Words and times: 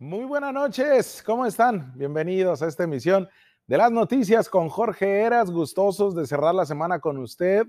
Muy 0.00 0.26
buenas 0.26 0.54
noches, 0.54 1.24
¿cómo 1.26 1.44
están? 1.44 1.92
Bienvenidos 1.96 2.62
a 2.62 2.68
esta 2.68 2.84
emisión 2.84 3.28
de 3.66 3.78
las 3.78 3.90
noticias 3.90 4.48
con 4.48 4.68
Jorge 4.68 5.22
Eras, 5.22 5.50
gustosos 5.50 6.14
de 6.14 6.24
cerrar 6.24 6.54
la 6.54 6.66
semana 6.66 7.00
con 7.00 7.18
usted, 7.18 7.66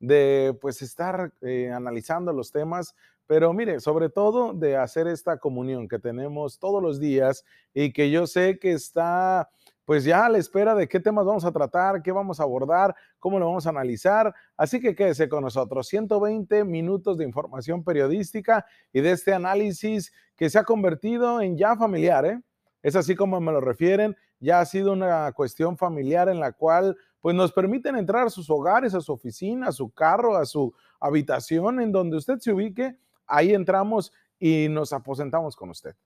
de 0.00 0.58
pues 0.60 0.82
estar 0.82 1.32
eh, 1.40 1.70
analizando 1.70 2.32
los 2.32 2.50
temas, 2.50 2.96
pero 3.28 3.52
mire, 3.52 3.78
sobre 3.78 4.08
todo 4.08 4.54
de 4.54 4.76
hacer 4.76 5.06
esta 5.06 5.38
comunión 5.38 5.86
que 5.86 6.00
tenemos 6.00 6.58
todos 6.58 6.82
los 6.82 6.98
días 6.98 7.44
y 7.72 7.92
que 7.92 8.10
yo 8.10 8.26
sé 8.26 8.58
que 8.58 8.72
está 8.72 9.48
pues 9.88 10.04
ya 10.04 10.26
a 10.26 10.28
la 10.28 10.36
espera 10.36 10.74
de 10.74 10.86
qué 10.86 11.00
temas 11.00 11.24
vamos 11.24 11.46
a 11.46 11.50
tratar, 11.50 12.02
qué 12.02 12.12
vamos 12.12 12.40
a 12.40 12.42
abordar, 12.42 12.94
cómo 13.18 13.38
lo 13.38 13.46
vamos 13.46 13.66
a 13.66 13.70
analizar. 13.70 14.34
Así 14.54 14.80
que 14.80 14.94
quédese 14.94 15.30
con 15.30 15.42
nosotros. 15.42 15.88
120 15.88 16.62
minutos 16.64 17.16
de 17.16 17.24
información 17.24 17.82
periodística 17.82 18.66
y 18.92 19.00
de 19.00 19.12
este 19.12 19.32
análisis 19.32 20.12
que 20.36 20.50
se 20.50 20.58
ha 20.58 20.64
convertido 20.64 21.40
en 21.40 21.56
ya 21.56 21.74
familiar, 21.74 22.26
¿eh? 22.26 22.42
Es 22.82 22.96
así 22.96 23.16
como 23.16 23.40
me 23.40 23.50
lo 23.50 23.62
refieren, 23.62 24.14
ya 24.40 24.60
ha 24.60 24.66
sido 24.66 24.92
una 24.92 25.32
cuestión 25.32 25.78
familiar 25.78 26.28
en 26.28 26.38
la 26.38 26.52
cual 26.52 26.94
pues 27.22 27.34
nos 27.34 27.50
permiten 27.50 27.96
entrar 27.96 28.26
a 28.26 28.30
sus 28.30 28.50
hogares, 28.50 28.94
a 28.94 29.00
su 29.00 29.14
oficina, 29.14 29.68
a 29.68 29.72
su 29.72 29.88
carro, 29.88 30.36
a 30.36 30.44
su 30.44 30.70
habitación, 31.00 31.80
en 31.80 31.92
donde 31.92 32.18
usted 32.18 32.40
se 32.40 32.52
ubique, 32.52 32.94
ahí 33.26 33.54
entramos 33.54 34.12
y 34.38 34.68
nos 34.68 34.92
aposentamos 34.92 35.56
con 35.56 35.70
usted. 35.70 35.96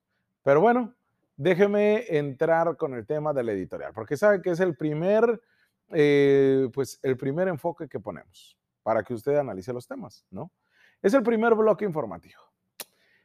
Pero 0.44 0.60
bueno, 0.60 0.94
déjeme 1.36 2.04
entrar 2.16 2.76
con 2.76 2.94
el 2.94 3.06
tema 3.06 3.32
del 3.32 3.48
editorial, 3.48 3.92
porque 3.94 4.16
sabe 4.16 4.40
que 4.42 4.50
es 4.50 4.60
el 4.60 4.76
primer, 4.76 5.40
eh, 5.90 6.68
pues 6.72 6.98
el 7.02 7.16
primer 7.16 7.48
enfoque 7.48 7.88
que 7.88 8.00
ponemos 8.00 8.58
para 8.82 9.02
que 9.02 9.14
usted 9.14 9.36
analice 9.36 9.72
los 9.72 9.86
temas, 9.86 10.26
¿no? 10.30 10.50
Es 11.00 11.14
el 11.14 11.22
primer 11.22 11.54
bloque 11.54 11.84
informativo. 11.84 12.40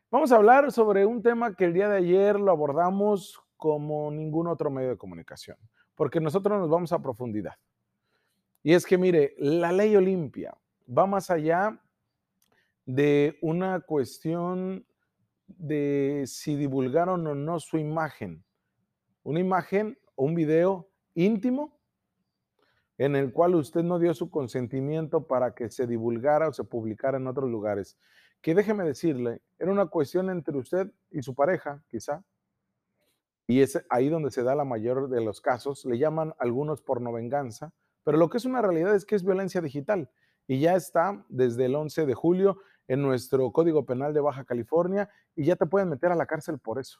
Vamos 0.09 0.31
a 0.31 0.37
hablar 0.37 0.71
sobre 0.71 1.05
un 1.05 1.21
tema 1.21 1.53
que 1.53 1.65
el 1.65 1.73
día 1.73 1.89
de 1.89 1.97
ayer 1.97 2.39
lo 2.39 2.51
abordamos 2.51 3.41
como 3.57 4.09
ningún 4.09 4.47
otro 4.47 4.69
medio 4.69 4.89
de 4.89 4.97
comunicación, 4.97 5.57
porque 5.95 6.21
nosotros 6.21 6.59
nos 6.59 6.69
vamos 6.69 6.93
a 6.93 7.01
profundidad. 7.01 7.55
Y 8.63 8.73
es 8.73 8.85
que, 8.85 8.97
mire, 8.97 9.35
la 9.37 9.71
ley 9.71 9.95
Olimpia 9.95 10.55
va 10.87 11.05
más 11.05 11.29
allá 11.29 11.79
de 12.85 13.37
una 13.41 13.81
cuestión 13.81 14.86
de 15.47 16.23
si 16.27 16.55
divulgaron 16.55 17.25
o 17.27 17.35
no 17.35 17.59
su 17.59 17.77
imagen. 17.77 18.43
Una 19.23 19.39
imagen 19.39 19.97
o 20.15 20.25
un 20.25 20.35
video 20.35 20.89
íntimo 21.13 21.77
en 22.97 23.15
el 23.15 23.31
cual 23.31 23.55
usted 23.55 23.83
no 23.83 23.99
dio 23.99 24.13
su 24.13 24.29
consentimiento 24.29 25.27
para 25.27 25.53
que 25.53 25.69
se 25.69 25.85
divulgara 25.85 26.49
o 26.49 26.53
se 26.53 26.63
publicara 26.63 27.17
en 27.17 27.27
otros 27.27 27.49
lugares. 27.49 27.97
Que 28.41 28.55
déjeme 28.55 28.83
decirle, 28.83 29.41
era 29.59 29.71
una 29.71 29.87
cuestión 29.87 30.29
entre 30.29 30.57
usted 30.57 30.91
y 31.11 31.21
su 31.21 31.35
pareja, 31.35 31.83
quizá. 31.87 32.23
Y 33.47 33.61
es 33.61 33.83
ahí 33.89 34.09
donde 34.09 34.31
se 34.31 34.43
da 34.43 34.55
la 34.55 34.65
mayor 34.65 35.09
de 35.09 35.21
los 35.21 35.41
casos. 35.41 35.85
Le 35.85 35.97
llaman 35.97 36.33
algunos 36.39 36.81
pornovenganza, 36.81 37.71
pero 38.03 38.17
lo 38.17 38.29
que 38.29 38.37
es 38.37 38.45
una 38.45 38.61
realidad 38.61 38.95
es 38.95 39.05
que 39.05 39.15
es 39.15 39.23
violencia 39.23 39.61
digital. 39.61 40.09
Y 40.47 40.59
ya 40.59 40.75
está 40.75 41.25
desde 41.29 41.65
el 41.65 41.75
11 41.75 42.05
de 42.05 42.13
julio 42.13 42.57
en 42.87 43.01
nuestro 43.01 43.51
Código 43.51 43.85
Penal 43.85 44.13
de 44.13 44.21
Baja 44.21 44.43
California 44.45 45.09
y 45.35 45.45
ya 45.45 45.55
te 45.55 45.65
pueden 45.65 45.89
meter 45.89 46.11
a 46.11 46.15
la 46.15 46.25
cárcel 46.25 46.59
por 46.59 46.79
eso. 46.79 46.99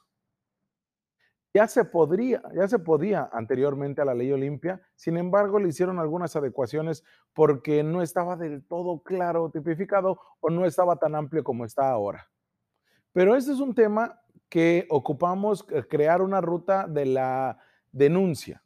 Ya 1.53 1.67
se 1.67 1.85
podría, 1.85 2.43
ya 2.53 2.67
se 2.67 2.77
podía 2.77 3.30
anteriormente 3.31 4.02
a 4.02 4.05
la 4.05 4.13
ley 4.13 4.31
Olimpia, 4.31 4.81
sin 4.95 5.17
embargo 5.17 5.59
le 5.59 5.69
hicieron 5.69 5.97
algunas 5.97 6.35
adecuaciones 6.35 7.03
porque 7.33 7.83
no 7.83 8.02
estaba 8.02 8.35
del 8.35 8.63
todo 8.63 9.02
claro, 9.02 9.49
tipificado 9.49 10.19
o 10.39 10.49
no 10.49 10.65
estaba 10.65 10.97
tan 10.97 11.15
amplio 11.15 11.43
como 11.43 11.65
está 11.65 11.89
ahora. 11.89 12.30
Pero 13.11 13.35
este 13.35 13.53
es 13.53 13.59
un 13.59 13.73
tema 13.73 14.21
que 14.49 14.85
ocupamos 14.89 15.65
eh, 15.71 15.83
crear 15.89 16.21
una 16.21 16.41
ruta 16.41 16.85
de 16.88 17.05
la 17.05 17.58
denuncia. 17.91 18.63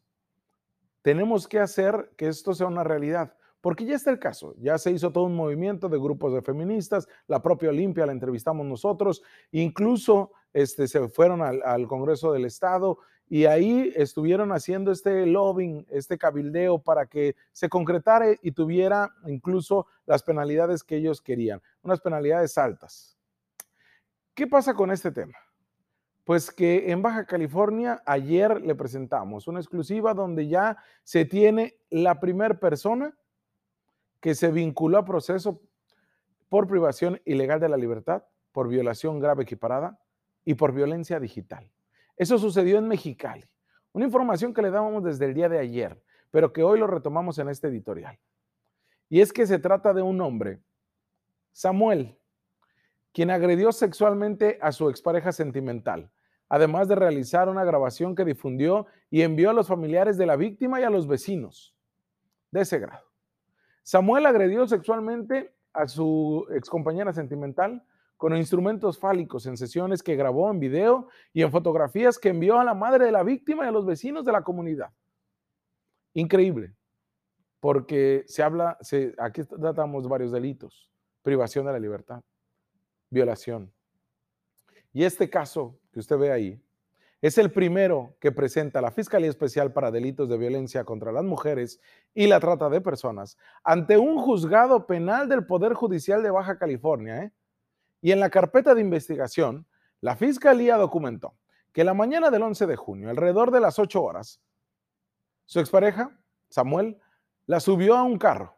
Tenemos 1.01 1.47
que 1.47 1.59
hacer 1.59 2.11
que 2.17 2.27
esto 2.27 2.53
sea 2.53 2.67
una 2.67 2.83
realidad. 2.83 3.35
Porque 3.61 3.85
ya 3.85 3.95
está 3.95 4.09
el 4.09 4.17
caso, 4.17 4.55
ya 4.57 4.79
se 4.79 4.91
hizo 4.91 5.11
todo 5.11 5.25
un 5.25 5.35
movimiento 5.35 5.87
de 5.87 5.99
grupos 5.99 6.33
de 6.33 6.41
feministas, 6.41 7.07
la 7.27 7.43
propia 7.43 7.69
Olimpia 7.69 8.07
la 8.07 8.11
entrevistamos 8.11 8.65
nosotros, 8.65 9.21
incluso 9.51 10.31
este, 10.51 10.87
se 10.87 11.07
fueron 11.09 11.41
al, 11.43 11.87
Congreso 11.87 12.33
del 12.33 12.45
Estado 12.45 12.97
y 13.29 13.45
ahí 13.45 13.93
estuvieron 13.95 14.51
haciendo 14.51 14.91
este 14.91 15.27
lobbying, 15.27 15.85
este 15.91 16.17
cabildeo 16.17 16.79
para 16.79 17.05
que 17.05 17.35
se 17.51 17.69
concretara 17.69 18.35
y 18.41 18.51
tuviera 18.51 19.11
incluso 19.27 19.85
las 20.07 20.23
penalidades 20.23 20.83
que 20.83 20.97
ellos 20.97 21.21
querían, 21.21 21.61
unas 21.83 22.01
penalidades 22.01 22.57
altas. 22.57 23.15
¿Qué 24.33 24.47
pasa 24.47 24.73
con 24.73 24.89
este 24.89 25.11
tema? 25.11 25.37
Pues 26.23 26.51
que 26.51 26.91
en 26.91 27.01
Baja 27.01 27.25
California 27.25 28.01
ayer 28.05 28.59
le 28.61 28.73
presentamos 28.73 29.47
una 29.47 29.59
exclusiva 29.59 30.13
donde 30.13 30.47
ya 30.47 30.77
se 31.03 31.25
tiene 31.25 31.75
la 31.89 32.19
primera 32.19 32.59
persona 32.59 33.15
que 34.21 34.35
se 34.35 34.51
vinculó 34.51 34.99
a 34.99 35.05
proceso 35.05 35.61
por 36.47 36.67
privación 36.67 37.19
ilegal 37.25 37.59
de 37.59 37.69
la 37.69 37.77
libertad, 37.77 38.23
por 38.51 38.67
violación 38.67 39.19
grave 39.19 39.43
equiparada 39.43 39.99
y 40.45 40.53
por 40.53 40.73
violencia 40.73 41.19
digital. 41.19 41.69
Eso 42.15 42.37
sucedió 42.37 42.77
en 42.77 42.87
Mexicali. 42.87 43.49
Una 43.93 44.05
información 44.05 44.53
que 44.53 44.61
le 44.61 44.71
dábamos 44.71 45.03
desde 45.03 45.25
el 45.25 45.33
día 45.33 45.49
de 45.49 45.59
ayer, 45.59 46.01
pero 46.29 46.53
que 46.53 46.63
hoy 46.63 46.79
lo 46.79 46.87
retomamos 46.87 47.37
en 47.39 47.49
este 47.49 47.67
editorial. 47.67 48.19
Y 49.09 49.21
es 49.21 49.33
que 49.33 49.45
se 49.45 49.59
trata 49.59 49.93
de 49.93 50.01
un 50.01 50.21
hombre, 50.21 50.61
Samuel, 51.51 52.17
quien 53.11 53.29
agredió 53.29 53.71
sexualmente 53.71 54.57
a 54.61 54.71
su 54.71 54.89
expareja 54.89 55.33
sentimental, 55.33 56.11
además 56.47 56.87
de 56.87 56.95
realizar 56.95 57.49
una 57.49 57.65
grabación 57.65 58.15
que 58.15 58.23
difundió 58.23 58.85
y 59.09 59.23
envió 59.23 59.49
a 59.49 59.53
los 59.53 59.67
familiares 59.67 60.17
de 60.17 60.25
la 60.25 60.37
víctima 60.37 60.79
y 60.79 60.83
a 60.83 60.89
los 60.89 61.07
vecinos 61.07 61.75
de 62.51 62.61
ese 62.61 62.79
grado. 62.79 63.10
Samuel 63.83 64.25
agredió 64.25 64.67
sexualmente 64.67 65.53
a 65.73 65.87
su 65.87 66.47
excompañera 66.51 67.13
sentimental 67.13 67.83
con 68.17 68.37
instrumentos 68.37 68.99
fálicos 68.99 69.47
en 69.47 69.57
sesiones 69.57 70.03
que 70.03 70.15
grabó 70.15 70.51
en 70.51 70.59
video 70.59 71.07
y 71.33 71.41
en 71.41 71.51
fotografías 71.51 72.19
que 72.19 72.29
envió 72.29 72.59
a 72.59 72.63
la 72.63 72.75
madre 72.75 73.05
de 73.05 73.11
la 73.11 73.23
víctima 73.23 73.65
y 73.65 73.69
a 73.69 73.71
los 73.71 73.85
vecinos 73.85 74.23
de 74.25 74.31
la 74.31 74.43
comunidad. 74.43 74.91
Increíble, 76.13 76.75
porque 77.59 78.23
se 78.27 78.43
habla, 78.43 78.77
aquí 79.17 79.43
tratamos 79.43 80.07
varios 80.07 80.31
delitos, 80.31 80.91
privación 81.23 81.65
de 81.65 81.71
la 81.71 81.79
libertad, 81.79 82.21
violación. 83.09 83.73
Y 84.93 85.03
este 85.03 85.29
caso 85.29 85.79
que 85.91 85.99
usted 85.99 86.17
ve 86.17 86.31
ahí 86.31 86.61
es 87.21 87.37
el 87.37 87.51
primero 87.51 88.15
que 88.19 88.31
presenta 88.31 88.81
la 88.81 88.91
Fiscalía 88.91 89.29
Especial 89.29 89.71
para 89.71 89.91
Delitos 89.91 90.27
de 90.27 90.39
Violencia 90.39 90.83
contra 90.83 91.11
las 91.11 91.23
Mujeres 91.23 91.79
y 92.15 92.25
la 92.25 92.39
Trata 92.39 92.67
de 92.69 92.81
Personas 92.81 93.37
ante 93.63 93.99
un 93.99 94.17
juzgado 94.17 94.87
penal 94.87 95.29
del 95.29 95.45
Poder 95.45 95.73
Judicial 95.73 96.23
de 96.23 96.31
Baja 96.31 96.57
California. 96.57 97.23
¿eh? 97.23 97.31
Y 98.01 98.11
en 98.11 98.19
la 98.19 98.31
carpeta 98.31 98.73
de 98.73 98.81
investigación, 98.81 99.67
la 99.99 100.15
Fiscalía 100.15 100.77
documentó 100.77 101.35
que 101.71 101.83
la 101.83 101.93
mañana 101.93 102.31
del 102.31 102.41
11 102.41 102.65
de 102.65 102.75
junio, 102.75 103.09
alrededor 103.11 103.51
de 103.51 103.59
las 103.59 103.77
8 103.77 104.01
horas, 104.01 104.41
su 105.45 105.59
expareja, 105.59 106.17
Samuel, 106.49 106.99
la 107.45 107.59
subió 107.59 107.95
a 107.97 108.03
un 108.03 108.17
carro 108.17 108.57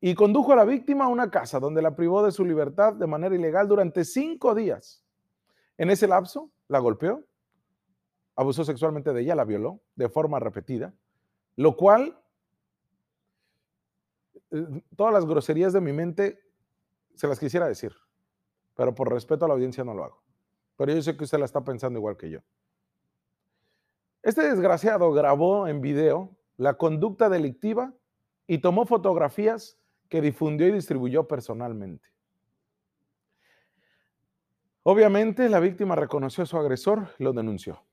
y 0.00 0.14
condujo 0.14 0.52
a 0.52 0.56
la 0.56 0.64
víctima 0.64 1.06
a 1.06 1.08
una 1.08 1.30
casa 1.30 1.58
donde 1.58 1.82
la 1.82 1.96
privó 1.96 2.24
de 2.24 2.30
su 2.30 2.44
libertad 2.44 2.92
de 2.92 3.06
manera 3.08 3.34
ilegal 3.34 3.66
durante 3.66 4.04
cinco 4.04 4.54
días. 4.54 5.04
En 5.76 5.90
ese 5.90 6.06
lapso, 6.06 6.50
la 6.68 6.78
golpeó, 6.78 7.24
abusó 8.40 8.64
sexualmente 8.64 9.12
de 9.12 9.20
ella, 9.20 9.34
la 9.34 9.44
violó 9.44 9.82
de 9.96 10.08
forma 10.08 10.40
repetida, 10.40 10.94
lo 11.56 11.76
cual, 11.76 12.18
eh, 14.50 14.82
todas 14.96 15.12
las 15.12 15.26
groserías 15.26 15.74
de 15.74 15.82
mi 15.82 15.92
mente 15.92 16.40
se 17.14 17.28
las 17.28 17.38
quisiera 17.38 17.68
decir, 17.68 17.94
pero 18.74 18.94
por 18.94 19.12
respeto 19.12 19.44
a 19.44 19.48
la 19.48 19.52
audiencia 19.52 19.84
no 19.84 19.92
lo 19.92 20.04
hago. 20.04 20.22
Pero 20.78 20.94
yo 20.94 21.02
sé 21.02 21.18
que 21.18 21.24
usted 21.24 21.38
la 21.38 21.44
está 21.44 21.62
pensando 21.62 21.98
igual 21.98 22.16
que 22.16 22.30
yo. 22.30 22.40
Este 24.22 24.40
desgraciado 24.40 25.12
grabó 25.12 25.68
en 25.68 25.82
video 25.82 26.34
la 26.56 26.78
conducta 26.78 27.28
delictiva 27.28 27.92
y 28.46 28.58
tomó 28.58 28.86
fotografías 28.86 29.78
que 30.08 30.22
difundió 30.22 30.66
y 30.66 30.72
distribuyó 30.72 31.28
personalmente. 31.28 32.08
Obviamente 34.82 35.50
la 35.50 35.60
víctima 35.60 35.94
reconoció 35.94 36.44
a 36.44 36.46
su 36.46 36.56
agresor, 36.56 37.08
lo 37.18 37.34
denunció. 37.34 37.84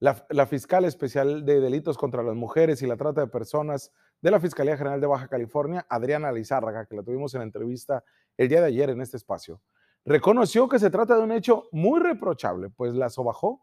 La, 0.00 0.46
fiscal 0.46 0.86
especial 0.86 1.44
de 1.44 1.60
delitos 1.60 1.98
contra 1.98 2.22
las 2.22 2.34
mujeres 2.34 2.80
y 2.80 2.86
la 2.86 2.96
trata 2.96 3.20
de 3.20 3.26
personas 3.26 3.92
de 4.22 4.30
la 4.30 4.40
Fiscalía 4.40 4.78
General 4.78 4.98
de 4.98 5.06
Baja 5.06 5.28
California, 5.28 5.86
Adriana 5.90 6.32
Lizárraga, 6.32 6.86
que 6.86 6.96
la 6.96 7.02
tuvimos 7.02 7.34
en 7.34 7.40
la 7.40 7.44
entrevista 7.44 8.02
el 8.38 8.48
día 8.48 8.62
de 8.62 8.68
ayer 8.68 8.88
en 8.88 9.02
este 9.02 9.18
espacio, 9.18 9.60
reconoció 10.06 10.70
que 10.70 10.78
se 10.78 10.88
trata 10.88 11.16
de 11.16 11.22
un 11.22 11.32
hecho 11.32 11.68
muy 11.70 12.00
reprochable, 12.00 12.70
pues 12.70 12.94
la 12.94 13.10
sobajó, 13.10 13.62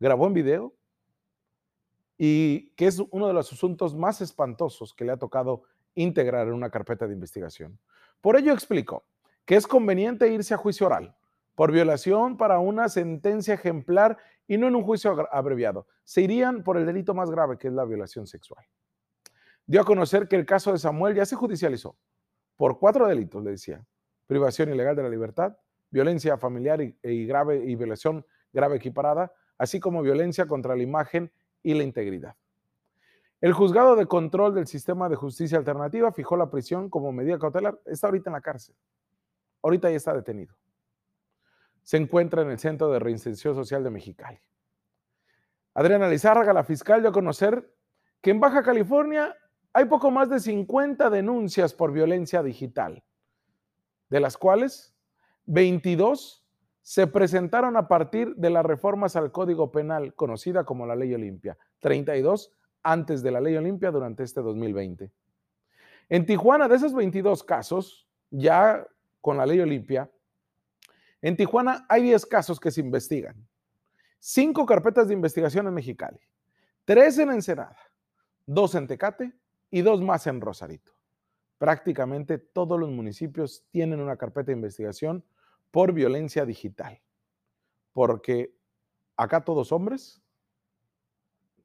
grabó 0.00 0.26
en 0.26 0.32
video 0.32 0.74
y 2.16 2.70
que 2.76 2.86
es 2.86 3.02
uno 3.10 3.26
de 3.26 3.34
los 3.34 3.52
asuntos 3.52 3.94
más 3.94 4.22
espantosos 4.22 4.94
que 4.94 5.04
le 5.04 5.12
ha 5.12 5.18
tocado 5.18 5.64
integrar 5.94 6.48
en 6.48 6.54
una 6.54 6.70
carpeta 6.70 7.06
de 7.06 7.12
investigación. 7.12 7.78
Por 8.22 8.36
ello 8.36 8.54
explicó 8.54 9.04
que 9.44 9.56
es 9.56 9.66
conveniente 9.66 10.32
irse 10.32 10.54
a 10.54 10.56
juicio 10.56 10.86
oral 10.86 11.14
por 11.54 11.70
violación 11.70 12.36
para 12.36 12.58
una 12.58 12.88
sentencia 12.88 13.54
ejemplar 13.54 14.18
y 14.46 14.58
no 14.58 14.68
en 14.68 14.76
un 14.76 14.82
juicio 14.82 15.28
abreviado. 15.30 15.86
Se 16.04 16.20
irían 16.20 16.62
por 16.62 16.76
el 16.76 16.86
delito 16.86 17.14
más 17.14 17.30
grave, 17.30 17.58
que 17.58 17.68
es 17.68 17.74
la 17.74 17.84
violación 17.84 18.26
sexual. 18.26 18.64
Dio 19.66 19.80
a 19.80 19.84
conocer 19.84 20.28
que 20.28 20.36
el 20.36 20.44
caso 20.44 20.72
de 20.72 20.78
Samuel 20.78 21.14
ya 21.14 21.24
se 21.24 21.36
judicializó 21.36 21.96
por 22.56 22.78
cuatro 22.78 23.06
delitos, 23.06 23.42
le 23.42 23.52
decía. 23.52 23.84
Privación 24.26 24.70
ilegal 24.72 24.96
de 24.96 25.02
la 25.02 25.08
libertad, 25.08 25.56
violencia 25.90 26.36
familiar 26.38 26.80
y, 26.80 26.96
y 27.02 27.26
grave 27.26 27.64
y 27.64 27.74
violación 27.76 28.24
grave 28.52 28.76
equiparada, 28.76 29.32
así 29.58 29.80
como 29.80 30.02
violencia 30.02 30.46
contra 30.46 30.76
la 30.76 30.82
imagen 30.82 31.30
y 31.62 31.74
la 31.74 31.82
integridad. 31.82 32.36
El 33.40 33.52
juzgado 33.52 33.96
de 33.96 34.06
control 34.06 34.54
del 34.54 34.66
sistema 34.66 35.08
de 35.08 35.16
justicia 35.16 35.58
alternativa 35.58 36.12
fijó 36.12 36.36
la 36.36 36.50
prisión 36.50 36.88
como 36.88 37.12
medida 37.12 37.38
cautelar. 37.38 37.78
Está 37.84 38.06
ahorita 38.06 38.30
en 38.30 38.34
la 38.34 38.40
cárcel. 38.40 38.74
Ahorita 39.62 39.90
ya 39.90 39.96
está 39.96 40.14
detenido. 40.14 40.54
Se 41.84 41.96
encuentra 41.96 42.42
en 42.42 42.50
el 42.50 42.58
Centro 42.58 42.90
de 42.90 42.98
Reinserción 42.98 43.54
Social 43.54 43.84
de 43.84 43.90
Mexicali. 43.90 44.40
Adriana 45.74 46.08
Lizárraga, 46.08 46.52
la 46.52 46.64
fiscal, 46.64 47.00
dio 47.00 47.10
a 47.10 47.12
conocer 47.12 47.72
que 48.20 48.30
en 48.30 48.40
Baja 48.40 48.62
California 48.62 49.36
hay 49.72 49.84
poco 49.84 50.10
más 50.10 50.30
de 50.30 50.40
50 50.40 51.10
denuncias 51.10 51.74
por 51.74 51.92
violencia 51.92 52.42
digital, 52.42 53.04
de 54.08 54.20
las 54.20 54.36
cuales 54.36 54.96
22 55.46 56.44
se 56.80 57.06
presentaron 57.06 57.76
a 57.76 57.88
partir 57.88 58.34
de 58.36 58.50
las 58.50 58.64
reformas 58.64 59.16
al 59.16 59.32
Código 59.32 59.70
Penal, 59.72 60.14
conocida 60.14 60.64
como 60.64 60.86
la 60.86 60.96
Ley 60.96 61.14
Olimpia. 61.14 61.56
32 61.80 62.52
antes 62.84 63.22
de 63.22 63.30
la 63.30 63.40
ley 63.40 63.56
Olimpia 63.56 63.90
durante 63.90 64.22
este 64.22 64.42
2020. 64.42 65.10
En 66.08 66.26
Tijuana, 66.26 66.68
de 66.68 66.76
esos 66.76 66.94
22 66.94 67.42
casos, 67.42 68.06
ya 68.30 68.86
con 69.20 69.38
la 69.38 69.46
ley 69.46 69.58
Olimpia, 69.60 70.10
en 71.24 71.38
Tijuana 71.38 71.86
hay 71.88 72.02
10 72.02 72.26
casos 72.26 72.60
que 72.60 72.70
se 72.70 72.82
investigan. 72.82 73.34
Cinco 74.18 74.66
carpetas 74.66 75.08
de 75.08 75.14
investigación 75.14 75.66
en 75.66 75.72
Mexicali, 75.72 76.20
tres 76.84 77.18
en 77.18 77.30
Ensenada, 77.30 77.78
dos 78.44 78.74
en 78.74 78.86
Tecate 78.86 79.32
y 79.70 79.80
dos 79.80 80.02
más 80.02 80.26
en 80.26 80.42
Rosarito. 80.42 80.92
Prácticamente 81.56 82.36
todos 82.36 82.78
los 82.78 82.90
municipios 82.90 83.64
tienen 83.70 84.00
una 84.00 84.18
carpeta 84.18 84.48
de 84.48 84.58
investigación 84.58 85.24
por 85.70 85.94
violencia 85.94 86.44
digital, 86.44 87.00
porque 87.94 88.54
acá 89.16 89.42
todos 89.46 89.72
hombres 89.72 90.20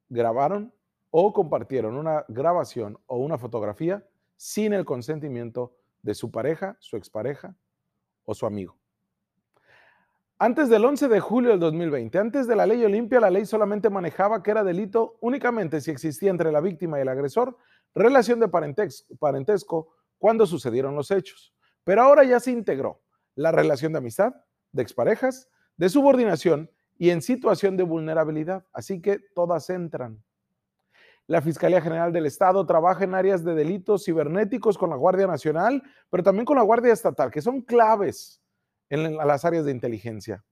grabaron 0.08 0.74
o 1.12 1.34
compartieron 1.34 1.98
una 1.98 2.24
grabación 2.30 2.98
o 3.08 3.18
una 3.18 3.38
fotografía 3.38 4.08
sin 4.38 4.72
el 4.72 4.86
consentimiento 4.86 5.76
de 6.02 6.16
su 6.16 6.32
pareja, 6.32 6.78
su 6.80 6.96
expareja 6.96 7.58
o 8.24 8.34
su 8.34 8.46
amigo. 8.46 8.79
Antes 10.42 10.70
del 10.70 10.86
11 10.86 11.10
de 11.10 11.20
julio 11.20 11.50
del 11.50 11.60
2020, 11.60 12.18
antes 12.18 12.48
de 12.48 12.56
la 12.56 12.66
ley 12.66 12.82
Olimpia, 12.86 13.20
la 13.20 13.30
ley 13.30 13.46
solamente 13.46 13.90
manejaba 13.90 14.42
que 14.42 14.52
era 14.52 14.64
delito 14.64 15.18
únicamente 15.20 15.82
si 15.82 15.92
existía 15.92 16.30
entre 16.30 16.50
la 16.54 16.62
víctima 16.62 16.98
y 16.98 17.02
el 17.02 17.10
agresor 17.10 17.58
relación 17.94 18.40
de 18.40 18.48
parentesco 18.48 19.96
cuando 20.18 20.46
sucedieron 20.46 20.96
los 20.96 21.12
hechos. 21.12 21.54
Pero 21.84 22.04
ahora 22.04 22.24
ya 22.24 22.40
se 22.40 22.52
integró 22.52 23.02
la 23.36 23.52
relación 23.52 23.92
de 23.92 23.98
amistad, 23.98 24.34
de 24.72 24.82
exparejas, 24.82 25.50
de 25.76 25.90
subordinación 25.90 26.72
y 26.98 27.10
en 27.10 27.22
situación 27.22 27.76
de 27.76 27.84
vulnerabilidad. 27.84 28.66
Así 28.72 29.02
que 29.02 29.20
todas 29.36 29.70
entran. 29.70 30.24
La 31.28 31.42
Fiscalía 31.42 31.82
General 31.82 32.14
del 32.14 32.28
Estado 32.28 32.66
trabaja 32.66 33.04
en 33.04 33.14
áreas 33.14 33.44
de 33.44 33.56
delitos 33.56 34.06
cibernéticos 34.06 34.78
con 34.78 34.90
la 34.90 34.96
Guardia 34.96 35.28
Nacional, 35.28 35.84
pero 36.10 36.24
también 36.24 36.46
con 36.46 36.56
la 36.56 36.64
Guardia 36.64 36.94
Estatal, 36.94 37.30
que 37.30 37.42
son 37.42 37.62
claves 37.62 38.39
en 38.90 39.18
las 39.18 39.46
áreas 39.46 39.66
de 39.66 39.72
inteligencia. 39.72 40.44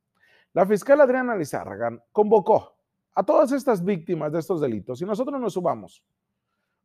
La 0.54 0.66
fiscal 0.66 1.02
Adriana 1.02 1.36
Lizárraga 1.36 2.04
convocó 2.12 2.78
a 3.14 3.24
todas 3.24 3.52
estas 3.52 3.84
víctimas 3.84 4.32
de 4.32 4.40
estos 4.40 4.62
delitos 4.62 5.02
y 5.02 5.06
nosotros 5.06 5.40
nos 5.40 5.54
subamos 5.54 6.04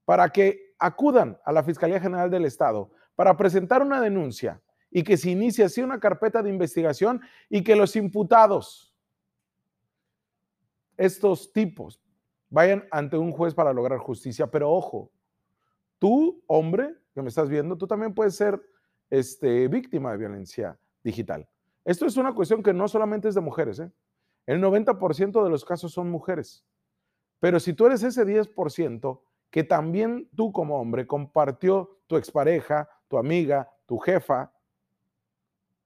para 0.05 0.29
que 0.31 0.75
acudan 0.79 1.39
a 1.45 1.53
la 1.53 1.63
Fiscalía 1.63 2.01
General 2.01 2.31
del 2.31 2.45
Estado 2.45 2.91
para 3.15 3.37
presentar 3.37 3.83
una 3.83 4.01
denuncia 4.01 4.61
y 4.91 5.03
que 5.03 5.17
se 5.17 5.31
inicie 5.31 5.65
así 5.65 5.83
una 5.83 6.01
carpeta 6.01 6.43
de 6.43 6.51
investigación 6.51 7.21
y 7.49 7.63
que 7.63 7.77
los 7.77 7.97
imputados, 7.97 8.95
estos 10.97 11.53
tipos, 11.53 12.01
vayan 12.51 12.87
ante 12.91 13.17
un 13.17 13.33
juez 13.33 13.55
para 13.55 13.73
lograr 13.73 13.99
justicia. 13.99 14.47
Pero 14.49 14.71
ojo, 14.71 15.11
tú, 15.99 16.43
hombre, 16.47 16.95
que 17.15 17.23
me 17.23 17.29
estás 17.29 17.49
viendo, 17.49 17.77
tú 17.79 17.87
también 17.87 18.13
puedes 18.13 18.37
ser 18.37 18.61
este, 19.09 19.69
víctima 19.69 20.13
de 20.13 20.19
violencia 20.19 20.79
digital. 21.03 21.49
Esto 21.85 22.07
es 22.07 22.17
una 22.17 22.35
cuestión 22.35 22.63
que 22.63 22.73
no 22.73 22.89
solamente 22.89 23.29
es 23.29 23.35
de 23.35 23.41
mujeres. 23.41 23.81
¿eh? 23.81 23.91
El 24.47 24.63
90% 24.63 25.43
de 25.43 25.51
los 25.51 25.65
casos 25.65 25.93
son 25.93 26.11
mujeres. 26.11 26.65
Pero 27.41 27.59
si 27.59 27.73
tú 27.73 27.87
eres 27.87 28.03
ese 28.03 28.25
10% 28.25 29.21
que 29.51 29.65
también 29.65 30.29
tú 30.35 30.53
como 30.53 30.81
hombre 30.81 31.07
compartió 31.07 31.99
tu 32.07 32.17
expareja, 32.17 32.89
tu 33.09 33.19
amiga, 33.19 33.71
tu 33.87 33.99
jefa, 33.99 34.53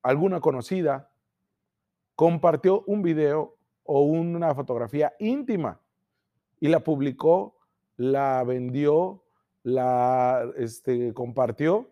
alguna 0.02 0.40
conocida, 0.40 1.10
compartió 2.14 2.82
un 2.86 3.02
video 3.02 3.56
o 3.82 4.02
una 4.02 4.54
fotografía 4.54 5.14
íntima 5.18 5.80
y 6.60 6.68
la 6.68 6.80
publicó, 6.80 7.56
la 7.96 8.44
vendió, 8.44 9.24
la 9.62 10.48
este, 10.56 11.12
compartió, 11.12 11.90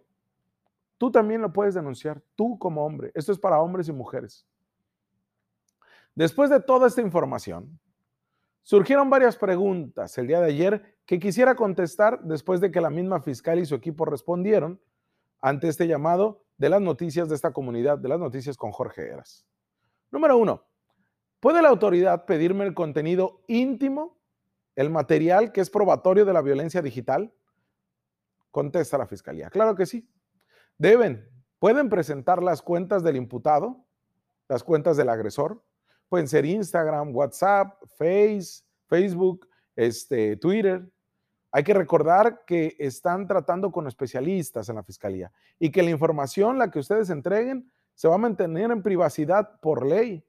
tú 0.98 1.10
también 1.10 1.40
lo 1.40 1.52
puedes 1.52 1.74
denunciar, 1.74 2.22
tú 2.34 2.58
como 2.58 2.84
hombre. 2.84 3.10
Esto 3.14 3.32
es 3.32 3.38
para 3.38 3.60
hombres 3.60 3.88
y 3.88 3.92
mujeres. 3.92 4.46
Después 6.14 6.50
de 6.50 6.60
toda 6.60 6.86
esta 6.86 7.00
información, 7.00 7.78
surgieron 8.62 9.10
varias 9.10 9.36
preguntas 9.36 10.16
el 10.18 10.28
día 10.28 10.40
de 10.40 10.46
ayer 10.46 10.96
que 11.06 11.18
quisiera 11.18 11.54
contestar 11.54 12.20
después 12.22 12.60
de 12.60 12.70
que 12.70 12.80
la 12.80 12.90
misma 12.90 13.20
fiscal 13.20 13.58
y 13.58 13.66
su 13.66 13.74
equipo 13.74 14.04
respondieron 14.04 14.80
ante 15.40 15.68
este 15.68 15.86
llamado 15.86 16.44
de 16.56 16.70
las 16.70 16.80
noticias 16.80 17.28
de 17.28 17.34
esta 17.34 17.52
comunidad, 17.52 17.98
de 17.98 18.08
las 18.08 18.20
noticias 18.20 18.56
con 18.56 18.70
Jorge 18.70 19.08
Eras. 19.08 19.44
Número 20.10 20.38
uno, 20.38 20.64
¿puede 21.40 21.60
la 21.60 21.68
autoridad 21.68 22.24
pedirme 22.24 22.64
el 22.64 22.74
contenido 22.74 23.42
íntimo 23.48 24.16
el 24.76 24.90
material 24.90 25.52
que 25.52 25.60
es 25.60 25.70
probatorio 25.70 26.24
de 26.24 26.32
la 26.32 26.42
violencia 26.42 26.80
digital? 26.80 27.32
Contesta 28.50 28.96
la 28.96 29.06
fiscalía. 29.06 29.50
Claro 29.50 29.74
que 29.74 29.84
sí. 29.86 30.08
Deben, 30.78 31.28
pueden 31.58 31.88
presentar 31.88 32.42
las 32.42 32.60
cuentas 32.60 33.04
del 33.04 33.16
imputado, 33.16 33.84
las 34.48 34.64
cuentas 34.64 34.96
del 34.96 35.08
agresor. 35.08 35.62
Pueden 36.08 36.28
ser 36.28 36.44
Instagram, 36.44 37.14
WhatsApp, 37.14 37.80
Face, 37.96 38.62
Facebook, 38.86 39.48
este, 39.76 40.36
Twitter. 40.36 40.84
Hay 41.52 41.62
que 41.62 41.74
recordar 41.74 42.44
que 42.44 42.76
están 42.78 43.28
tratando 43.28 43.70
con 43.70 43.86
especialistas 43.86 44.68
en 44.68 44.76
la 44.76 44.82
fiscalía 44.82 45.30
y 45.58 45.70
que 45.70 45.82
la 45.82 45.90
información, 45.90 46.58
la 46.58 46.70
que 46.70 46.80
ustedes 46.80 47.10
entreguen, 47.10 47.70
se 47.94 48.08
va 48.08 48.16
a 48.16 48.18
mantener 48.18 48.72
en 48.72 48.82
privacidad 48.82 49.60
por 49.60 49.86
ley, 49.86 50.24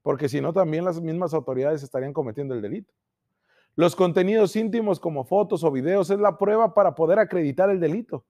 porque 0.00 0.30
si 0.30 0.40
no, 0.40 0.54
también 0.54 0.86
las 0.86 1.00
mismas 1.00 1.34
autoridades 1.34 1.82
estarían 1.82 2.14
cometiendo 2.14 2.54
el 2.54 2.62
delito. 2.62 2.92
Los 3.76 3.94
contenidos 3.94 4.56
íntimos 4.56 4.98
como 4.98 5.24
fotos 5.24 5.62
o 5.62 5.70
videos 5.70 6.08
es 6.10 6.18
la 6.18 6.38
prueba 6.38 6.72
para 6.72 6.94
poder 6.94 7.18
acreditar 7.18 7.68
el 7.68 7.78
delito 7.78 8.24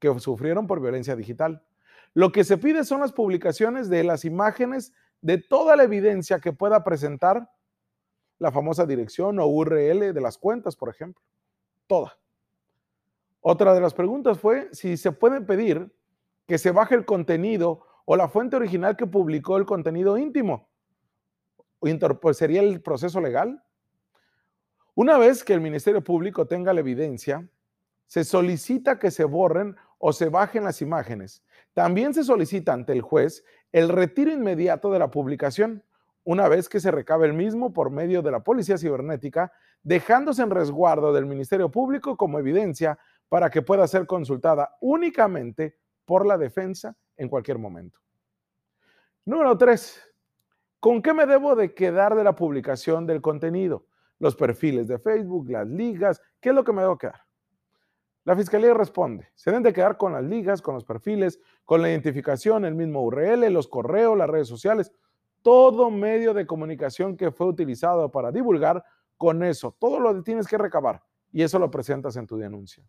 que 0.00 0.18
sufrieron 0.18 0.66
por 0.66 0.80
violencia 0.80 1.14
digital. 1.14 1.62
Lo 2.14 2.32
que 2.32 2.42
se 2.42 2.58
pide 2.58 2.84
son 2.84 3.00
las 3.00 3.12
publicaciones 3.12 3.88
de 3.88 4.02
las 4.02 4.24
imágenes 4.24 4.92
de 5.20 5.38
toda 5.38 5.76
la 5.76 5.84
evidencia 5.84 6.40
que 6.40 6.52
pueda 6.52 6.82
presentar 6.82 7.48
la 8.38 8.50
famosa 8.50 8.86
dirección 8.86 9.38
o 9.38 9.46
URL 9.46 10.12
de 10.12 10.20
las 10.20 10.38
cuentas, 10.38 10.74
por 10.74 10.88
ejemplo. 10.88 11.22
Toda. 11.86 12.18
Otra 13.40 13.74
de 13.74 13.80
las 13.80 13.94
preguntas 13.94 14.38
fue 14.38 14.68
si 14.72 14.96
se 14.96 15.12
puede 15.12 15.40
pedir 15.40 15.94
que 16.46 16.58
se 16.58 16.72
baje 16.72 16.94
el 16.94 17.04
contenido 17.04 17.86
o 18.04 18.16
la 18.16 18.28
fuente 18.28 18.56
original 18.56 18.96
que 18.96 19.06
publicó 19.06 19.56
el 19.56 19.66
contenido 19.66 20.18
íntimo. 20.18 20.68
Pues, 21.78 22.36
¿Sería 22.36 22.60
el 22.60 22.82
proceso 22.82 23.20
legal? 23.20 23.62
Una 24.94 25.16
vez 25.16 25.44
que 25.44 25.54
el 25.54 25.60
Ministerio 25.60 26.02
Público 26.02 26.46
tenga 26.46 26.72
la 26.72 26.80
evidencia, 26.80 27.48
se 28.06 28.24
solicita 28.24 28.98
que 28.98 29.10
se 29.10 29.24
borren 29.24 29.76
o 30.00 30.12
se 30.12 30.28
bajen 30.28 30.64
las 30.64 30.82
imágenes. 30.82 31.44
También 31.74 32.12
se 32.12 32.24
solicita 32.24 32.72
ante 32.72 32.92
el 32.92 33.02
juez 33.02 33.44
el 33.70 33.88
retiro 33.88 34.32
inmediato 34.32 34.90
de 34.90 34.98
la 34.98 35.10
publicación, 35.10 35.84
una 36.24 36.48
vez 36.48 36.68
que 36.68 36.80
se 36.80 36.90
recabe 36.90 37.26
el 37.26 37.34
mismo 37.34 37.72
por 37.72 37.90
medio 37.90 38.22
de 38.22 38.32
la 38.32 38.40
Policía 38.40 38.76
Cibernética, 38.76 39.52
dejándose 39.82 40.42
en 40.42 40.50
resguardo 40.50 41.12
del 41.12 41.26
Ministerio 41.26 41.70
Público 41.70 42.16
como 42.16 42.38
evidencia 42.38 42.98
para 43.28 43.48
que 43.48 43.62
pueda 43.62 43.86
ser 43.86 44.06
consultada 44.06 44.76
únicamente 44.80 45.78
por 46.04 46.26
la 46.26 46.36
defensa 46.36 46.96
en 47.16 47.28
cualquier 47.28 47.58
momento. 47.58 48.00
Número 49.24 49.56
tres, 49.56 50.02
¿con 50.80 51.00
qué 51.00 51.14
me 51.14 51.26
debo 51.26 51.54
de 51.54 51.74
quedar 51.74 52.16
de 52.16 52.24
la 52.24 52.34
publicación 52.34 53.06
del 53.06 53.20
contenido? 53.20 53.86
los 54.20 54.36
perfiles 54.36 54.86
de 54.86 54.98
Facebook, 54.98 55.50
las 55.50 55.66
ligas, 55.66 56.22
¿qué 56.40 56.50
es 56.50 56.54
lo 56.54 56.62
que 56.62 56.72
me 56.72 56.82
debo 56.82 56.96
quedar? 56.96 57.20
La 58.24 58.36
fiscalía 58.36 58.74
responde, 58.74 59.28
se 59.34 59.50
deben 59.50 59.62
de 59.62 59.72
quedar 59.72 59.96
con 59.96 60.12
las 60.12 60.24
ligas, 60.24 60.60
con 60.60 60.74
los 60.74 60.84
perfiles, 60.84 61.40
con 61.64 61.80
la 61.80 61.88
identificación, 61.88 62.64
el 62.64 62.74
mismo 62.74 63.02
URL, 63.02 63.50
los 63.50 63.66
correos, 63.66 64.16
las 64.16 64.28
redes 64.28 64.48
sociales, 64.48 64.92
todo 65.42 65.90
medio 65.90 66.34
de 66.34 66.46
comunicación 66.46 67.16
que 67.16 67.30
fue 67.30 67.46
utilizado 67.46 68.10
para 68.10 68.30
divulgar, 68.30 68.84
con 69.20 69.42
eso, 69.42 69.76
todo 69.78 70.00
lo 70.00 70.22
tienes 70.22 70.46
que 70.46 70.56
recabar 70.56 71.02
y 71.30 71.42
eso 71.42 71.58
lo 71.58 71.70
presentas 71.70 72.16
en 72.16 72.26
tu 72.26 72.38
denuncia. 72.38 72.82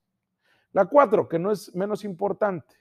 La 0.72 0.86
cuatro, 0.86 1.28
que 1.28 1.38
no 1.38 1.52
es 1.52 1.76
menos 1.76 2.06
importante. 2.06 2.74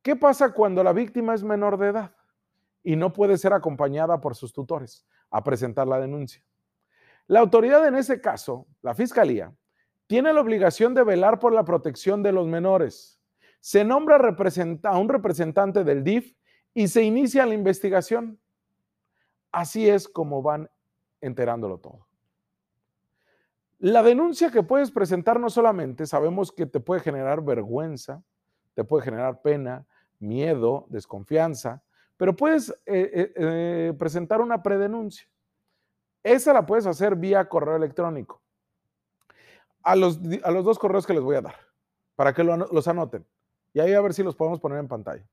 ¿Qué 0.00 0.16
pasa 0.16 0.54
cuando 0.54 0.82
la 0.82 0.94
víctima 0.94 1.34
es 1.34 1.44
menor 1.44 1.76
de 1.76 1.88
edad 1.88 2.14
y 2.82 2.96
no 2.96 3.12
puede 3.12 3.36
ser 3.36 3.52
acompañada 3.52 4.18
por 4.18 4.34
sus 4.34 4.54
tutores 4.54 5.06
a 5.30 5.44
presentar 5.44 5.86
la 5.86 6.00
denuncia? 6.00 6.42
La 7.26 7.40
autoridad 7.40 7.86
en 7.86 7.96
ese 7.96 8.18
caso, 8.18 8.66
la 8.80 8.94
fiscalía, 8.94 9.52
tiene 10.08 10.32
la 10.32 10.40
obligación 10.40 10.94
de 10.94 11.04
velar 11.04 11.38
por 11.38 11.52
la 11.52 11.64
protección 11.64 12.22
de 12.22 12.32
los 12.32 12.46
menores. 12.48 13.20
Se 13.60 13.84
nombra 13.84 14.16
a 14.16 14.98
un 14.98 15.08
representante 15.08 15.84
del 15.84 16.02
DIF 16.02 16.34
y 16.74 16.88
se 16.88 17.02
inicia 17.02 17.46
la 17.46 17.54
investigación. 17.54 18.40
Así 19.52 19.88
es 19.88 20.08
como 20.08 20.42
van 20.42 20.70
enterándolo 21.20 21.78
todo. 21.78 22.06
La 23.78 24.02
denuncia 24.02 24.50
que 24.50 24.62
puedes 24.62 24.90
presentar 24.90 25.38
no 25.38 25.50
solamente 25.50 26.06
sabemos 26.06 26.50
que 26.50 26.66
te 26.66 26.80
puede 26.80 27.00
generar 27.00 27.44
vergüenza, 27.44 28.22
te 28.74 28.84
puede 28.84 29.04
generar 29.04 29.42
pena, 29.42 29.86
miedo, 30.18 30.86
desconfianza, 30.88 31.82
pero 32.16 32.34
puedes 32.34 32.70
eh, 32.86 33.10
eh, 33.12 33.32
eh, 33.36 33.94
presentar 33.98 34.40
una 34.40 34.62
predenuncia. 34.62 35.28
Esa 36.22 36.52
la 36.52 36.64
puedes 36.64 36.86
hacer 36.86 37.14
vía 37.14 37.46
correo 37.48 37.76
electrónico. 37.76 38.42
A 39.88 39.96
los, 39.96 40.20
a 40.42 40.50
los 40.50 40.64
dos 40.64 40.78
correos 40.78 41.06
que 41.06 41.14
les 41.14 41.22
voy 41.22 41.36
a 41.36 41.40
dar, 41.40 41.54
para 42.14 42.34
que 42.34 42.44
los 42.44 42.88
anoten. 42.88 43.26
Y 43.72 43.80
ahí 43.80 43.94
a 43.94 44.00
ver 44.00 44.12
si 44.12 44.22
los 44.22 44.36
podemos 44.36 44.60
poner 44.60 44.78
en 44.78 44.88
pantalla. 44.88 45.26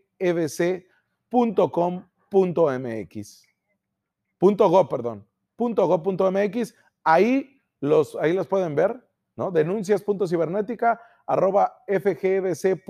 Punto 4.38 4.68
go, 4.68 4.88
perdón. 4.88 5.24
Punto 5.54 5.86
go.mx. 5.86 6.74
Ahí 7.04 7.51
los, 7.82 8.16
ahí 8.20 8.32
los 8.32 8.46
pueden 8.46 8.74
ver, 8.76 9.06
¿no? 9.34 9.50
Denuncias.cibernética 9.50 11.00
arroba 11.26 11.82
fgedc.gov.mx 11.88 12.84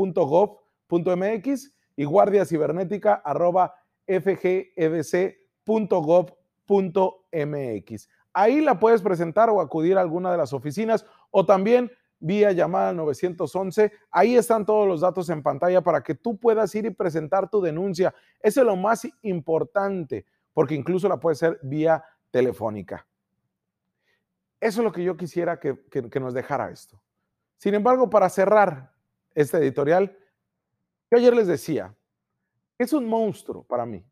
y 1.97 2.05
guardia 2.05 2.45
cibernética 2.45 3.15
arroba 3.15 3.75
fgedc.gov.mx. 4.07 4.89
Ahí 8.35 8.61
la 8.61 8.79
puedes 8.79 9.01
presentar 9.03 9.49
o 9.49 9.63
acudir 9.63 9.97
a 9.97 10.03
alguna 10.03 10.31
de 10.31 10.37
las 10.37 10.53
oficinas 10.53 11.07
o 11.31 11.47
también 11.47 11.91
vía 12.19 12.53
llamada 12.53 12.93
911. 12.93 13.93
Ahí 14.11 14.37
están 14.37 14.67
todos 14.67 14.87
los 14.87 15.01
datos 15.01 15.31
en 15.31 15.43
pantalla 15.43 15.81
para 15.81 16.03
que 16.03 16.15
tú 16.15 16.39
puedas 16.39 16.75
ir 16.75 16.85
y 16.85 16.91
presentar 16.91 17.49
tu 17.49 17.63
denuncia. 17.63 18.15
Eso 18.41 18.61
es 18.61 18.67
lo 18.67 18.77
más 18.77 19.09
importante, 19.23 20.27
porque 20.53 20.75
incluso 20.75 21.09
la 21.09 21.19
puedes 21.19 21.43
hacer 21.43 21.59
vía 21.63 22.05
telefónica. 22.31 23.07
Eso 24.63 24.81
es 24.81 24.85
lo 24.85 24.93
que 24.93 25.03
yo 25.03 25.17
quisiera 25.17 25.59
que, 25.59 26.21
nos 26.21 26.35
dejara 26.35 26.71
esto. 26.71 27.03
Sin 27.59 27.75
embargo, 27.75 28.09
para 28.09 28.29
cerrar 28.29 28.95
este 29.35 29.59
editorial, 29.59 30.17
yo 31.11 31.19
ayer 31.19 31.35
les 31.35 31.49
decía, 31.49 31.93
es 32.79 32.93
un 32.93 33.09
monstruo 33.09 33.65
para 33.65 33.85
mí, 33.85 34.07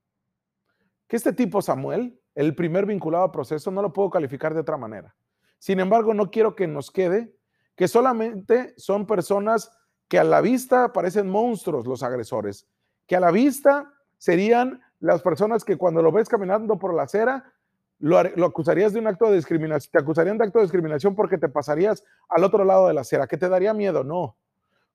que 1.07 1.14
este 1.14 1.33
tipo 1.33 1.62
Samuel 1.62 2.21
el 2.35 2.57
primer 2.57 2.85
vinculado 2.85 3.25
al 3.25 3.30
proceso, 3.30 3.71
no 3.71 3.80
lo 3.80 3.92
puedo 3.92 4.11
calificar 4.11 4.52
de 4.52 4.61
otra 4.61 4.76
manera. 4.76 5.14
Sin 5.61 5.78
embargo, 5.78 6.14
no 6.14 6.33
quiero 6.33 6.57
que 6.57 6.66
nos 6.66 6.90
quede 6.90 7.37
que 7.76 7.87
solamente 7.87 8.75
son 8.76 9.07
personas 9.07 9.71
que 10.09 10.19
a 10.19 10.25
la 10.25 10.40
vista 10.40 10.92
parecen 10.92 11.28
monstruos 11.28 11.87
los 11.87 12.02
agresores, 12.02 12.69
que 13.07 13.14
a 13.14 13.21
la 13.21 13.30
vista 13.30 13.92
serían 14.19 14.80
las 14.99 15.23
personas 15.23 15.64
que 15.64 15.76
cuando 15.76 16.02
lo 16.02 16.11
ves 16.11 16.28
caminando 16.28 16.76
por 16.78 16.92
la 16.92 17.04
acera, 17.04 17.52
lo, 18.00 18.47
acusarías 18.47 18.92
de 18.92 18.99
un 18.99 19.07
acto 19.07 19.26
de 19.26 19.37
discriminación, 19.37 19.92
te 19.92 19.99
acusarían 19.99 20.38
de 20.38 20.45
acto 20.45 20.59
de 20.59 20.64
discriminación 20.64 21.14
porque 21.14 21.38
te 21.38 21.49
pasarías 21.49 22.02
al 22.28 22.42
otro 22.45 22.64
lado 22.64 22.88
de 22.88 22.95
la 22.95 23.02
acera, 23.02 23.26
que 23.26 23.37
te 23.37 23.49
daría 23.49 23.75
miedo, 23.75 24.02
no. 24.02 24.37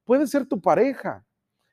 Puede 0.03 0.27
ser 0.27 0.47
tu 0.47 0.59
pareja, 0.59 1.23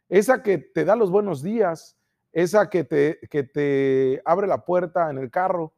esa 0.09 0.43
que 0.43 0.59
te 0.59 0.85
da 0.85 0.95
los 0.95 1.11
buenos 1.11 1.43
días, 1.43 1.97
esa 2.33 2.69
que 2.69 2.85
te, 2.85 3.19
que 3.31 3.43
te 3.43 4.23
abre 4.25 4.47
la 4.47 4.65
puerta 4.65 5.11
en 5.11 5.19
el 5.19 5.31
carro, 5.31 5.73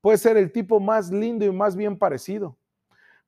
puede 0.00 0.18
ser 0.18 0.36
el 0.36 0.52
tipo 0.52 0.80
más 0.80 1.10
lindo 1.10 1.44
y 1.44 1.52
más 1.52 1.76
bien 1.76 1.98
parecido. 1.98 2.56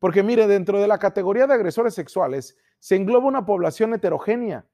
Porque 0.01 0.23
mire, 0.23 0.47
dentro 0.47 0.81
de 0.81 0.89
la 0.89 0.99
categoría 0.99 1.47
de 1.47 1.55
agresores 1.55 1.95
sexuales 1.95 2.57
se 2.81 2.97
engloba 2.97 3.27
una 3.27 3.47
población 3.47 3.95
heterogénea, 3.95 4.65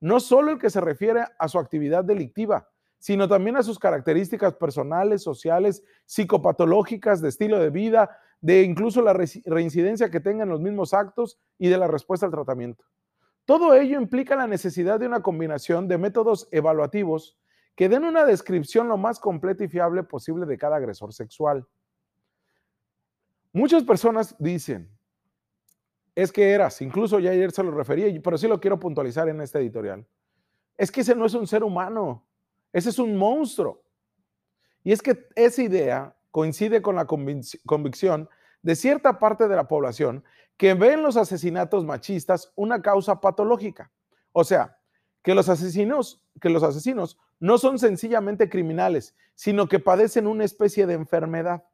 no 0.00 0.20
solo 0.20 0.52
el 0.52 0.58
que 0.58 0.70
se 0.70 0.80
refiere 0.80 1.24
a 1.38 1.48
su 1.48 1.58
actividad 1.58 2.04
delictiva, 2.04 2.68
sino 3.06 3.28
también 3.28 3.56
a 3.56 3.62
sus 3.62 3.78
características 3.78 4.54
personales, 4.54 5.22
sociales, 5.22 5.84
psicopatológicas, 6.06 7.20
de 7.20 7.28
estilo 7.28 7.60
de 7.60 7.70
vida, 7.70 8.18
de 8.40 8.64
incluso 8.64 9.00
la 9.00 9.12
reincidencia 9.12 10.10
que 10.10 10.18
tengan 10.18 10.48
los 10.48 10.60
mismos 10.60 10.92
actos 10.92 11.38
y 11.56 11.68
de 11.68 11.78
la 11.78 11.86
respuesta 11.86 12.26
al 12.26 12.32
tratamiento. 12.32 12.84
Todo 13.44 13.74
ello 13.74 14.00
implica 14.00 14.34
la 14.34 14.48
necesidad 14.48 14.98
de 14.98 15.06
una 15.06 15.22
combinación 15.22 15.86
de 15.86 15.98
métodos 15.98 16.48
evaluativos 16.50 17.38
que 17.76 17.88
den 17.88 18.02
una 18.02 18.24
descripción 18.24 18.88
lo 18.88 18.96
más 18.96 19.20
completa 19.20 19.62
y 19.62 19.68
fiable 19.68 20.02
posible 20.02 20.44
de 20.44 20.58
cada 20.58 20.74
agresor 20.74 21.12
sexual. 21.12 21.64
Muchas 23.52 23.84
personas 23.84 24.34
dicen, 24.40 24.90
es 26.16 26.32
que 26.32 26.50
eras, 26.50 26.82
incluso 26.82 27.20
ya 27.20 27.30
ayer 27.30 27.52
se 27.52 27.62
lo 27.62 27.70
refería, 27.70 28.20
pero 28.20 28.36
sí 28.36 28.48
lo 28.48 28.58
quiero 28.58 28.80
puntualizar 28.80 29.28
en 29.28 29.42
este 29.42 29.60
editorial. 29.60 30.04
Es 30.76 30.90
que 30.90 31.02
ese 31.02 31.14
no 31.14 31.24
es 31.26 31.34
un 31.34 31.46
ser 31.46 31.62
humano, 31.62 32.25
ese 32.72 32.90
es 32.90 32.98
un 32.98 33.16
monstruo. 33.16 33.82
Y 34.82 34.92
es 34.92 35.02
que 35.02 35.26
esa 35.34 35.62
idea 35.62 36.16
coincide 36.30 36.82
con 36.82 36.96
la 36.96 37.06
convicción 37.06 38.28
de 38.62 38.76
cierta 38.76 39.18
parte 39.18 39.48
de 39.48 39.56
la 39.56 39.68
población 39.68 40.24
que 40.56 40.74
ve 40.74 40.92
en 40.92 41.02
los 41.02 41.16
asesinatos 41.16 41.84
machistas 41.84 42.52
una 42.56 42.82
causa 42.82 43.20
patológica. 43.20 43.90
O 44.32 44.44
sea, 44.44 44.78
que 45.22 45.34
los 45.34 45.48
asesinos, 45.48 46.22
que 46.40 46.50
los 46.50 46.62
asesinos 46.62 47.18
no 47.40 47.58
son 47.58 47.78
sencillamente 47.78 48.48
criminales, 48.48 49.16
sino 49.34 49.68
que 49.68 49.78
padecen 49.78 50.26
una 50.26 50.44
especie 50.44 50.86
de 50.86 50.94
enfermedad. 50.94 51.64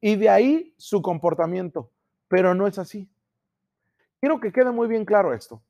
Y 0.00 0.16
de 0.16 0.28
ahí 0.28 0.74
su 0.76 1.02
comportamiento. 1.02 1.90
Pero 2.28 2.54
no 2.54 2.66
es 2.66 2.78
así. 2.78 3.08
Quiero 4.20 4.40
que 4.40 4.52
quede 4.52 4.70
muy 4.70 4.88
bien 4.88 5.04
claro 5.04 5.32
esto, 5.32 5.62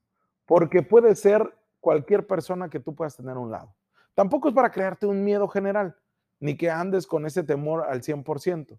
porque 0.47 0.83
puede 0.83 1.15
ser 1.15 1.55
cualquier 1.81 2.27
persona 2.27 2.69
que 2.69 2.81
tú 2.81 2.95
puedas 2.95 3.17
tener 3.17 3.37
a 3.37 3.41
un 3.41 3.51
lado. 3.51 3.75
Tampoco 4.19 4.49
es 4.49 4.55
para 4.57 4.73
crearte 4.73 5.07
un 5.07 5.23
miedo 5.23 5.47
general, 5.47 5.95
ni 6.41 6.57
que 6.57 6.69
andes 6.69 7.07
con 7.07 7.25
ese 7.25 7.45
temor 7.45 7.85
al 7.89 8.03
100%, 8.03 8.77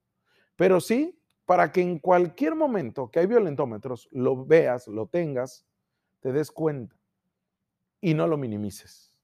pero 0.58 0.81
sí 0.81 1.17
para 1.46 1.72
que 1.72 1.79
en 1.79 1.98
cualquier 1.98 2.55
momento 2.55 3.10
que 3.10 3.22
hay 3.22 3.25
violentómetros, 3.25 4.10
lo 4.12 4.46
veas, 4.46 4.89
lo 4.89 5.08
tengas, 5.08 5.65
te 6.19 6.34
des 6.34 6.51
cuenta 6.51 6.93
y 8.01 8.15
no 8.15 8.27
lo 8.27 8.36
minimices. 8.36 9.15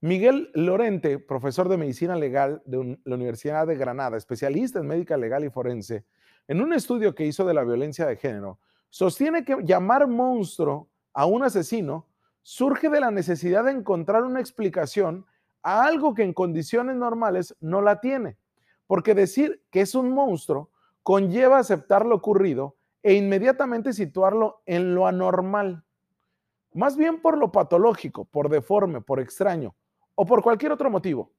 Miguel 0.00 0.50
Lorente, 0.54 1.20
profesor 1.20 1.68
de 1.68 1.76
medicina 1.76 2.16
legal 2.16 2.60
de 2.64 2.98
la 3.04 3.14
Universidad 3.14 3.64
de 3.68 3.76
Granada, 3.76 4.16
especialista 4.16 4.80
en 4.80 4.88
médica 4.88 5.16
legal 5.16 5.44
y 5.44 5.50
forense, 5.50 6.04
en 6.48 6.60
un 6.60 6.72
estudio 6.72 7.14
que 7.14 7.26
hizo 7.26 7.44
de 7.44 7.54
la 7.54 7.62
violencia 7.62 8.06
de 8.06 8.16
género, 8.16 8.58
sostiene 8.90 9.44
que 9.44 9.56
llamar 9.62 10.08
monstruo 10.08 10.90
a 11.12 11.26
un 11.26 11.44
asesino 11.44 12.07
surge 12.50 12.88
de 12.88 12.98
la 12.98 13.10
necesidad 13.10 13.64
de 13.64 13.72
encontrar 13.72 14.24
una 14.24 14.40
explicación 14.40 15.26
a 15.62 15.84
algo 15.84 16.14
que 16.14 16.22
en 16.22 16.32
condiciones 16.32 16.96
normales 16.96 17.54
no 17.60 17.82
la 17.82 18.00
tiene. 18.00 18.38
Porque 18.86 19.14
decir 19.14 19.62
que 19.70 19.82
es 19.82 19.94
un 19.94 20.12
monstruo 20.12 20.70
conlleva 21.02 21.58
aceptar 21.58 22.06
lo 22.06 22.14
ocurrido 22.14 22.74
e 23.02 23.12
inmediatamente 23.12 23.92
situarlo 23.92 24.62
en 24.64 24.94
lo 24.94 25.06
anormal. 25.06 25.84
Más 26.72 26.96
bien 26.96 27.20
por 27.20 27.36
lo 27.36 27.52
patológico, 27.52 28.24
por 28.24 28.48
deforme, 28.48 29.02
por 29.02 29.20
extraño, 29.20 29.74
o 30.14 30.24
por 30.24 30.42
cualquier 30.42 30.72
otro 30.72 30.88
motivo, 30.88 31.30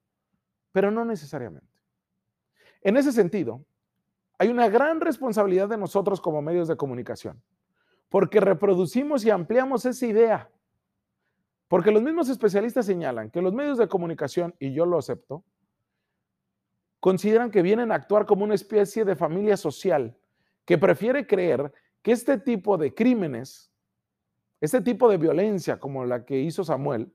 pero 0.71 0.91
no 0.91 1.03
necesariamente. 1.05 1.81
En 2.83 2.97
ese 2.97 3.11
sentido, 3.11 3.65
hay 4.37 4.49
una 4.49 4.69
gran 4.69 5.01
responsabilidad 5.01 5.69
de 5.69 5.77
nosotros 5.77 6.21
como 6.21 6.43
medios 6.43 6.67
de 6.67 6.77
comunicación, 6.77 7.41
porque 8.09 8.39
reproducimos 8.39 9.25
y 9.25 9.31
ampliamos 9.31 9.85
esa 9.85 10.05
idea. 10.05 10.51
Porque 11.69 11.91
los 11.91 12.01
mismos 12.01 12.27
especialistas 12.27 12.85
señalan 12.85 13.31
que 13.31 13.41
los 13.41 13.53
medios 13.53 13.77
de 13.77 13.87
comunicación, 13.87 14.53
y 14.59 14.73
yo 14.73 14.85
lo 14.85 14.97
acepto, 14.97 15.45
consideran 16.99 17.51
que 17.51 17.61
vienen 17.61 17.93
a 17.93 17.95
actuar 17.95 18.25
como 18.25 18.43
una 18.43 18.55
especie 18.55 19.05
de 19.05 19.15
familia 19.15 19.55
social 19.55 20.17
que 20.65 20.77
prefiere 20.77 21.25
creer 21.25 21.71
que 22.01 22.11
este 22.11 22.37
tipo 22.37 22.77
de 22.77 22.93
crímenes 22.93 23.71
Este 24.61 24.81
tipo 24.81 25.09
de 25.09 25.17
violencia, 25.17 25.79
como 25.79 26.03
la 26.03 26.25
que 26.25 26.41
hizo 26.41 26.65
Samuel, 26.65 27.13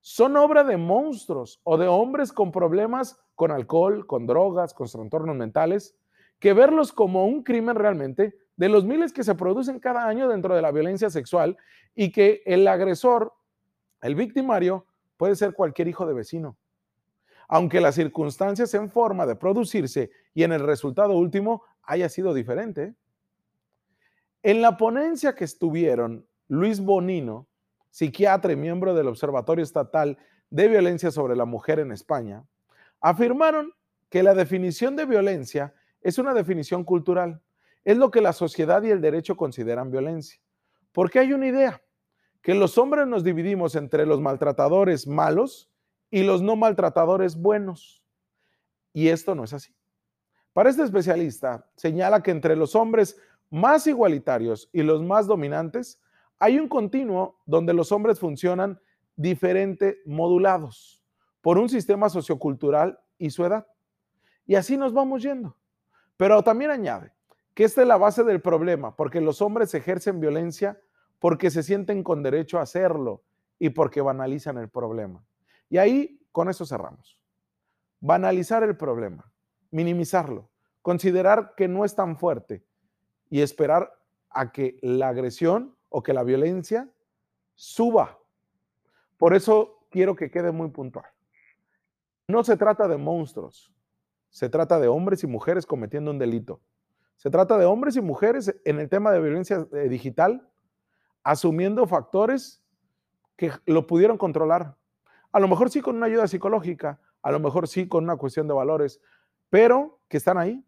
son 0.00 0.36
obra 0.38 0.64
de 0.64 0.78
monstruos 0.78 1.60
o 1.64 1.76
de 1.76 1.86
hombres 1.86 2.32
con 2.32 2.50
problemas 2.50 3.20
con 3.34 3.50
alcohol, 3.50 4.06
con 4.06 4.26
drogas, 4.26 4.72
con 4.72 4.88
trastornos 4.88 5.36
mentales, 5.36 5.96
que 6.38 6.54
verlos 6.54 6.92
como 6.92 7.26
un 7.26 7.42
crimen 7.42 7.76
realmente 7.76 8.34
de 8.56 8.68
los 8.68 8.84
miles 8.84 9.12
que 9.12 9.22
se 9.22 9.34
producen 9.34 9.80
cada 9.80 10.06
año 10.06 10.28
dentro 10.28 10.54
de 10.54 10.62
la 10.62 10.72
violencia 10.72 11.10
sexual 11.10 11.56
y 11.94 12.10
que 12.10 12.42
el 12.46 12.66
agresor, 12.66 13.34
el 14.00 14.14
victimario, 14.14 14.86
puede 15.16 15.36
ser 15.36 15.52
cualquier 15.52 15.88
hijo 15.88 16.06
de 16.06 16.14
vecino. 16.14 16.56
Aunque 17.48 17.80
las 17.80 17.94
circunstancias 17.94 18.74
en 18.74 18.90
forma 18.90 19.26
de 19.26 19.36
producirse 19.36 20.10
y 20.34 20.42
en 20.42 20.52
el 20.52 20.60
resultado 20.60 21.14
último 21.14 21.62
haya 21.82 22.08
sido 22.08 22.34
diferente. 22.34 22.94
En 24.42 24.62
la 24.62 24.76
ponencia 24.76 25.34
que 25.34 25.44
estuvieron 25.44 26.26
Luis 26.46 26.80
Bonino, 26.80 27.48
psiquiatra 27.90 28.52
y 28.52 28.56
miembro 28.56 28.94
del 28.94 29.08
Observatorio 29.08 29.62
Estatal 29.62 30.18
de 30.50 30.68
Violencia 30.68 31.10
sobre 31.10 31.36
la 31.36 31.44
Mujer 31.44 31.80
en 31.80 31.92
España, 31.92 32.44
afirmaron 33.00 33.72
que 34.08 34.22
la 34.22 34.34
definición 34.34 34.96
de 34.96 35.06
violencia 35.06 35.74
es 36.00 36.18
una 36.18 36.34
definición 36.34 36.84
cultural. 36.84 37.42
Es 37.84 37.96
lo 37.96 38.10
que 38.10 38.20
la 38.20 38.32
sociedad 38.32 38.82
y 38.82 38.90
el 38.90 39.00
derecho 39.00 39.36
consideran 39.36 39.90
violencia. 39.90 40.40
Porque 40.92 41.18
hay 41.18 41.32
una 41.32 41.46
idea, 41.46 41.82
que 42.42 42.54
los 42.54 42.78
hombres 42.78 43.06
nos 43.06 43.24
dividimos 43.24 43.74
entre 43.74 44.06
los 44.06 44.20
maltratadores 44.20 45.06
malos 45.06 45.70
y 46.10 46.22
los 46.22 46.42
no 46.42 46.56
maltratadores 46.56 47.36
buenos. 47.36 48.02
Y 48.92 49.08
esto 49.08 49.34
no 49.34 49.44
es 49.44 49.52
así. 49.52 49.74
Para 50.52 50.70
este 50.70 50.82
especialista, 50.82 51.66
señala 51.76 52.22
que 52.22 52.30
entre 52.30 52.56
los 52.56 52.74
hombres 52.74 53.20
más 53.50 53.86
igualitarios 53.86 54.68
y 54.72 54.82
los 54.82 55.02
más 55.02 55.26
dominantes 55.26 56.00
hay 56.38 56.58
un 56.58 56.68
continuo 56.68 57.38
donde 57.46 57.72
los 57.72 57.92
hombres 57.92 58.18
funcionan 58.18 58.80
diferente 59.16 60.00
modulados 60.06 61.02
por 61.40 61.58
un 61.58 61.68
sistema 61.68 62.08
sociocultural 62.08 62.98
y 63.18 63.30
su 63.30 63.44
edad. 63.44 63.66
Y 64.46 64.54
así 64.54 64.76
nos 64.76 64.92
vamos 64.92 65.22
yendo. 65.22 65.56
Pero 66.16 66.42
también 66.42 66.70
añade 66.70 67.12
que 67.54 67.64
esta 67.64 67.82
es 67.82 67.88
la 67.88 67.96
base 67.96 68.22
del 68.22 68.40
problema, 68.40 68.94
porque 68.94 69.20
los 69.20 69.42
hombres 69.42 69.74
ejercen 69.74 70.20
violencia 70.20 70.80
porque 71.18 71.50
se 71.50 71.62
sienten 71.62 72.02
con 72.02 72.22
derecho 72.22 72.58
a 72.58 72.62
hacerlo 72.62 73.22
y 73.58 73.70
porque 73.70 74.00
banalizan 74.00 74.58
el 74.58 74.68
problema. 74.68 75.24
Y 75.68 75.78
ahí 75.78 76.20
con 76.32 76.48
eso 76.48 76.64
cerramos. 76.64 77.18
Banalizar 78.00 78.62
el 78.62 78.76
problema, 78.76 79.30
minimizarlo, 79.70 80.48
considerar 80.82 81.54
que 81.56 81.68
no 81.68 81.84
es 81.84 81.94
tan 81.94 82.16
fuerte 82.16 82.64
y 83.28 83.40
esperar 83.40 83.98
a 84.30 84.52
que 84.52 84.78
la 84.82 85.08
agresión 85.08 85.74
o 85.88 86.02
que 86.02 86.12
la 86.12 86.22
violencia 86.22 86.88
suba. 87.54 88.18
Por 89.16 89.34
eso 89.34 89.80
quiero 89.90 90.14
que 90.14 90.30
quede 90.30 90.52
muy 90.52 90.70
puntual. 90.70 91.06
No 92.28 92.44
se 92.44 92.56
trata 92.56 92.86
de 92.86 92.98
monstruos, 92.98 93.72
se 94.30 94.48
trata 94.48 94.78
de 94.78 94.86
hombres 94.86 95.24
y 95.24 95.26
mujeres 95.26 95.66
cometiendo 95.66 96.10
un 96.10 96.18
delito. 96.18 96.60
Se 97.16 97.30
trata 97.30 97.58
de 97.58 97.64
hombres 97.64 97.96
y 97.96 98.00
mujeres 98.00 98.54
en 98.64 98.78
el 98.78 98.88
tema 98.88 99.10
de 99.10 99.20
violencia 99.20 99.66
eh, 99.72 99.88
digital 99.88 100.48
asumiendo 101.28 101.86
factores 101.86 102.62
que 103.36 103.52
lo 103.66 103.86
pudieron 103.86 104.16
controlar. 104.16 104.78
A 105.30 105.38
lo 105.40 105.46
mejor 105.46 105.68
sí 105.68 105.82
con 105.82 105.96
una 105.96 106.06
ayuda 106.06 106.26
psicológica, 106.26 107.02
a 107.20 107.30
lo 107.30 107.38
mejor 107.38 107.68
sí 107.68 107.86
con 107.86 108.04
una 108.04 108.16
cuestión 108.16 108.48
de 108.48 108.54
valores, 108.54 108.98
pero 109.50 110.00
que 110.08 110.16
están 110.16 110.38
ahí. 110.38 110.64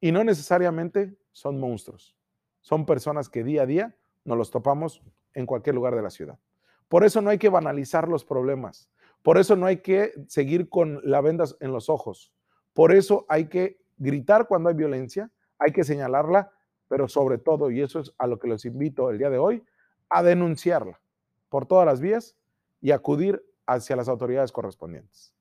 Y 0.00 0.12
no 0.12 0.22
necesariamente 0.22 1.18
son 1.32 1.58
monstruos. 1.58 2.16
Son 2.60 2.86
personas 2.86 3.28
que 3.28 3.42
día 3.42 3.62
a 3.62 3.66
día 3.66 3.96
nos 4.24 4.38
los 4.38 4.52
topamos 4.52 5.02
en 5.34 5.44
cualquier 5.44 5.74
lugar 5.74 5.96
de 5.96 6.02
la 6.02 6.10
ciudad. 6.10 6.38
Por 6.86 7.02
eso 7.02 7.20
no 7.20 7.30
hay 7.30 7.38
que 7.38 7.48
banalizar 7.48 8.06
los 8.06 8.24
problemas. 8.24 8.90
Por 9.22 9.38
eso 9.38 9.56
no 9.56 9.66
hay 9.66 9.78
que 9.78 10.12
seguir 10.28 10.68
con 10.68 11.00
la 11.02 11.20
venda 11.20 11.46
en 11.58 11.72
los 11.72 11.88
ojos. 11.88 12.32
Por 12.74 12.92
eso 12.92 13.26
hay 13.28 13.48
que 13.48 13.80
gritar 13.98 14.46
cuando 14.46 14.68
hay 14.68 14.76
violencia, 14.76 15.32
hay 15.58 15.72
que 15.72 15.82
señalarla, 15.82 16.52
pero 16.92 17.08
sobre 17.08 17.38
todo, 17.38 17.70
y 17.70 17.80
eso 17.80 18.00
es 18.00 18.12
a 18.18 18.26
lo 18.26 18.38
que 18.38 18.46
los 18.46 18.66
invito 18.66 19.08
el 19.08 19.16
día 19.16 19.30
de 19.30 19.38
hoy, 19.38 19.64
a 20.10 20.22
denunciarla 20.22 21.00
por 21.48 21.64
todas 21.64 21.86
las 21.86 22.02
vías 22.02 22.36
y 22.82 22.90
acudir 22.90 23.42
hacia 23.66 23.96
las 23.96 24.10
autoridades 24.10 24.52
correspondientes. 24.52 25.34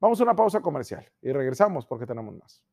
Vamos 0.00 0.18
a 0.18 0.24
una 0.24 0.34
pausa 0.34 0.60
comercial 0.60 1.08
y 1.22 1.30
regresamos 1.30 1.86
porque 1.86 2.04
tenemos 2.04 2.34
más. 2.34 2.64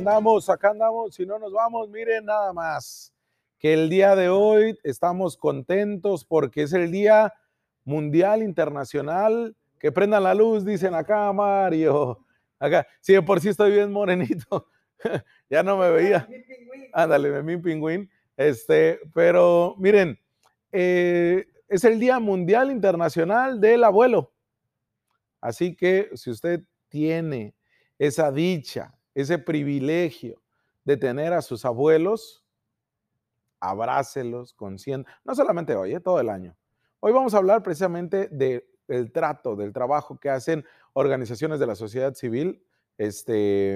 Andamos, 0.00 0.48
acá 0.48 0.70
andamos. 0.70 1.14
Si 1.14 1.26
no 1.26 1.38
nos 1.38 1.52
vamos, 1.52 1.90
miren 1.90 2.24
nada 2.24 2.54
más 2.54 3.12
que 3.58 3.74
el 3.74 3.90
día 3.90 4.16
de 4.16 4.30
hoy 4.30 4.78
estamos 4.82 5.36
contentos 5.36 6.24
porque 6.24 6.62
es 6.62 6.72
el 6.72 6.90
Día 6.90 7.34
Mundial 7.84 8.42
Internacional. 8.42 9.54
Que 9.78 9.92
prendan 9.92 10.22
la 10.22 10.34
luz, 10.34 10.64
dicen 10.64 10.94
acá, 10.94 11.30
Mario. 11.32 12.24
Acá, 12.58 12.86
sí, 13.00 13.18
por 13.20 13.40
sí 13.40 13.50
estoy 13.50 13.72
bien 13.72 13.92
morenito. 13.92 14.68
ya 15.50 15.62
no 15.62 15.76
me 15.76 15.90
veía. 15.90 16.26
Ándale, 16.94 17.42
mi 17.42 17.58
pingüín. 17.58 18.10
Este, 18.38 19.00
pero 19.12 19.74
miren, 19.78 20.18
eh, 20.72 21.46
es 21.68 21.84
el 21.84 22.00
Día 22.00 22.18
Mundial 22.18 22.70
Internacional 22.70 23.60
del 23.60 23.84
Abuelo. 23.84 24.32
Así 25.42 25.74
que 25.76 26.10
si 26.14 26.30
usted 26.30 26.62
tiene 26.88 27.54
esa 27.98 28.32
dicha, 28.32 28.94
ese 29.14 29.38
privilegio 29.38 30.42
de 30.84 30.96
tener 30.96 31.32
a 31.32 31.42
sus 31.42 31.64
abuelos, 31.64 32.44
abrácelos, 33.60 34.54
consciente, 34.54 35.10
no 35.24 35.34
solamente 35.34 35.74
hoy, 35.74 35.94
eh, 35.94 36.00
todo 36.00 36.20
el 36.20 36.28
año. 36.28 36.56
Hoy 37.00 37.12
vamos 37.12 37.34
a 37.34 37.38
hablar 37.38 37.62
precisamente 37.62 38.28
del 38.28 39.12
trato, 39.12 39.56
del 39.56 39.72
trabajo 39.72 40.18
que 40.18 40.30
hacen 40.30 40.64
organizaciones 40.92 41.60
de 41.60 41.66
la 41.66 41.74
sociedad 41.74 42.14
civil 42.14 42.62
este, 42.98 43.74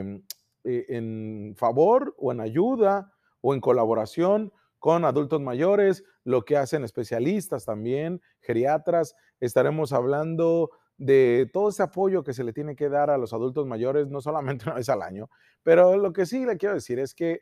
eh, 0.64 0.86
en 0.88 1.54
favor 1.56 2.14
o 2.18 2.32
en 2.32 2.40
ayuda 2.40 3.12
o 3.40 3.54
en 3.54 3.60
colaboración 3.60 4.52
con 4.78 5.06
adultos 5.06 5.40
mayores, 5.40 6.04
lo 6.24 6.44
que 6.44 6.58
hacen 6.58 6.84
especialistas 6.84 7.64
también, 7.64 8.20
geriatras. 8.40 9.16
Estaremos 9.40 9.94
hablando 9.94 10.70
de 10.96 11.50
todo 11.52 11.70
ese 11.70 11.82
apoyo 11.82 12.22
que 12.22 12.32
se 12.32 12.44
le 12.44 12.52
tiene 12.52 12.76
que 12.76 12.88
dar 12.88 13.10
a 13.10 13.18
los 13.18 13.32
adultos 13.32 13.66
mayores, 13.66 14.08
no 14.08 14.20
solamente 14.20 14.64
una 14.66 14.76
vez 14.76 14.88
al 14.88 15.02
año, 15.02 15.28
pero 15.62 15.96
lo 15.96 16.12
que 16.12 16.26
sí 16.26 16.44
le 16.44 16.56
quiero 16.56 16.74
decir 16.74 16.98
es 16.98 17.14
que 17.14 17.40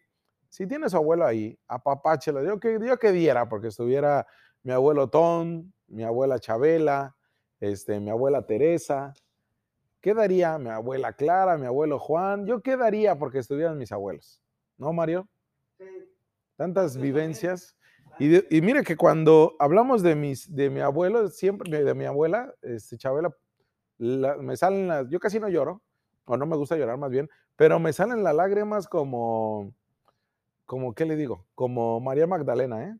si 0.48 0.66
tiene 0.66 0.90
su 0.90 0.96
abuelo 0.96 1.24
ahí, 1.24 1.58
apapáchelo, 1.66 2.44
yo 2.44 2.60
que, 2.60 2.78
yo 2.78 2.98
que 2.98 3.10
diera, 3.10 3.48
porque 3.48 3.68
estuviera 3.68 4.26
mi 4.62 4.72
abuelo 4.72 5.08
Tom, 5.08 5.72
mi 5.88 6.04
abuela 6.04 6.38
Chabela, 6.38 7.16
este, 7.58 8.00
mi 8.00 8.10
abuela 8.10 8.46
Teresa, 8.46 9.14
¿qué 10.02 10.12
daría 10.12 10.58
mi 10.58 10.68
abuela 10.68 11.14
Clara, 11.14 11.56
mi 11.56 11.66
abuelo 11.66 11.98
Juan? 11.98 12.46
Yo 12.46 12.60
qué 12.60 12.76
daría 12.76 13.18
porque 13.18 13.38
estuvieran 13.38 13.78
mis 13.78 13.92
abuelos, 13.92 14.42
¿no, 14.76 14.92
Mario? 14.92 15.26
Tantas 16.56 16.98
vivencias. 16.98 17.76
Y, 18.18 18.54
y, 18.54 18.60
mire 18.60 18.82
que 18.82 18.96
cuando 18.96 19.56
hablamos 19.58 20.02
de, 20.02 20.14
mis, 20.14 20.54
de 20.54 20.68
mi 20.68 20.80
abuelo, 20.80 21.28
siempre, 21.28 21.82
de 21.82 21.94
mi 21.94 22.04
abuela, 22.04 22.54
este, 22.60 22.98
Chabela, 22.98 23.34
me 24.02 24.56
salen 24.56 24.88
las, 24.88 25.08
yo 25.08 25.20
casi 25.20 25.38
no 25.38 25.48
lloro, 25.48 25.82
o 26.24 26.36
no 26.36 26.46
me 26.46 26.56
gusta 26.56 26.76
llorar 26.76 26.98
más 26.98 27.10
bien, 27.10 27.28
pero 27.56 27.78
me 27.78 27.92
salen 27.92 28.22
las 28.22 28.34
lágrimas 28.34 28.88
como, 28.88 29.72
como, 30.66 30.94
¿qué 30.94 31.04
le 31.04 31.16
digo? 31.16 31.46
Como 31.54 32.00
María 32.00 32.26
Magdalena, 32.26 32.84
¿eh? 32.84 32.96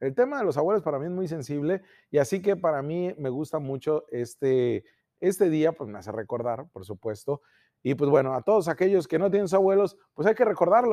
El 0.00 0.14
tema 0.14 0.38
de 0.38 0.44
los 0.44 0.56
abuelos 0.56 0.82
para 0.82 0.98
mí 0.98 1.06
es 1.06 1.12
muy 1.12 1.28
sensible 1.28 1.82
y 2.10 2.18
así 2.18 2.40
que 2.40 2.56
para 2.56 2.80
mí 2.80 3.14
me 3.18 3.28
gusta 3.28 3.58
mucho 3.58 4.06
este, 4.10 4.84
este 5.20 5.50
día, 5.50 5.72
pues 5.72 5.90
me 5.90 5.98
hace 5.98 6.10
recordar, 6.10 6.66
por 6.72 6.86
supuesto. 6.86 7.42
Y 7.82 7.94
pues 7.94 8.10
bueno, 8.10 8.34
a 8.34 8.42
todos 8.42 8.68
aquellos 8.68 9.06
que 9.06 9.18
no 9.18 9.30
tienen 9.30 9.46
sus 9.46 9.54
abuelos, 9.58 9.98
pues 10.14 10.26
hay 10.26 10.34
que 10.34 10.44
recordarlo. 10.46 10.88